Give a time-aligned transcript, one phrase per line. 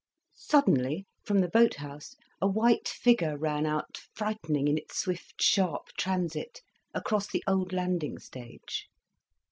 [0.33, 5.89] Suddenly, from the boat house, a white figure ran out, frightening in its swift sharp
[5.95, 6.61] transit,
[6.95, 8.87] across the old landing stage.